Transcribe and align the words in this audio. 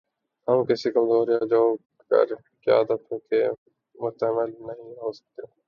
ہم 0.47 0.63
کسی 0.65 0.91
کمزور 0.91 1.27
یا 1.27 1.45
جوکر 1.45 2.33
قیادت 2.65 3.13
کے 3.29 3.43
متحمل 3.95 4.51
نہیں 4.59 4.93
ہو 4.93 5.11
سکتے۔ 5.11 5.41